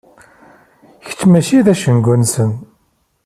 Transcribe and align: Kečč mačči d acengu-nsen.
Kečč 1.05 1.21
mačči 1.31 1.59
d 1.65 1.67
acengu-nsen. 1.73 2.51